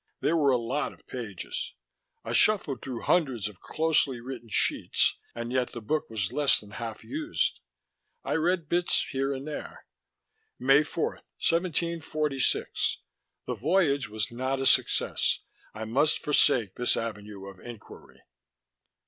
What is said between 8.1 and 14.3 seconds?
I read bits here and there: _"May 4, 1746. The Voyage